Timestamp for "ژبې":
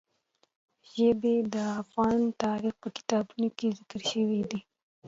0.93-1.35